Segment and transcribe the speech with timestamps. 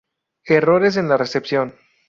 [0.47, 1.75] Errores en la recepción.